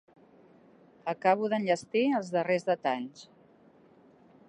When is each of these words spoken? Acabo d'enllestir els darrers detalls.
Acabo 1.13 1.51
d'enllestir 1.53 2.03
els 2.21 2.35
darrers 2.37 2.69
detalls. 2.73 3.27